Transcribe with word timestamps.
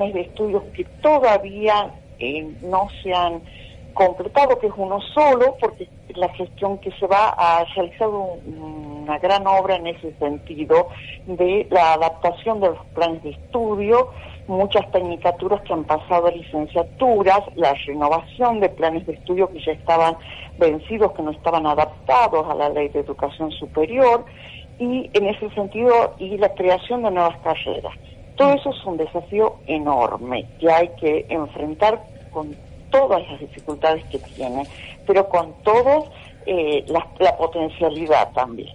planes 0.00 0.14
de 0.14 0.20
estudios 0.22 0.62
que 0.74 0.84
todavía 1.02 1.92
eh, 2.18 2.48
no 2.62 2.88
se 3.02 3.12
han 3.12 3.42
completado, 3.92 4.58
que 4.58 4.68
es 4.68 4.72
uno 4.76 4.98
solo, 5.14 5.56
porque 5.60 5.88
la 6.14 6.28
gestión 6.30 6.78
que 6.78 6.90
se 6.92 7.06
va 7.06 7.34
a 7.36 7.64
realizar 7.74 8.08
una 8.08 9.18
gran 9.18 9.46
obra 9.46 9.76
en 9.76 9.88
ese 9.88 10.14
sentido 10.14 10.88
de 11.26 11.66
la 11.70 11.94
adaptación 11.94 12.60
de 12.60 12.68
los 12.68 12.86
planes 12.94 13.22
de 13.22 13.30
estudio, 13.30 14.10
muchas 14.46 14.90
tecnicaturas 14.90 15.60
que 15.62 15.72
han 15.72 15.84
pasado 15.84 16.28
a 16.28 16.30
licenciaturas, 16.30 17.40
la 17.56 17.74
renovación 17.86 18.60
de 18.60 18.70
planes 18.70 19.06
de 19.06 19.14
estudio 19.14 19.50
que 19.50 19.60
ya 19.60 19.72
estaban 19.72 20.16
vencidos, 20.58 21.12
que 21.12 21.22
no 21.22 21.32
estaban 21.32 21.66
adaptados 21.66 22.48
a 22.48 22.54
la 22.54 22.68
ley 22.70 22.88
de 22.88 23.00
educación 23.00 23.50
superior, 23.52 24.24
y 24.78 25.10
en 25.12 25.26
ese 25.26 25.50
sentido, 25.50 26.14
y 26.18 26.38
la 26.38 26.48
creación 26.54 27.02
de 27.02 27.10
nuevas 27.10 27.36
carreras. 27.40 27.92
Todo 28.40 28.54
eso 28.54 28.70
es 28.70 28.86
un 28.86 28.96
desafío 28.96 29.56
enorme 29.66 30.46
que 30.58 30.72
hay 30.72 30.88
que 30.98 31.26
enfrentar 31.28 32.02
con 32.32 32.56
todas 32.90 33.20
las 33.30 33.38
dificultades 33.38 34.02
que 34.06 34.18
tiene, 34.18 34.66
pero 35.06 35.28
con 35.28 35.52
todo 35.62 36.06
eh, 36.46 36.82
la 36.88 37.36
potencialidad 37.36 38.32
también. 38.32 38.70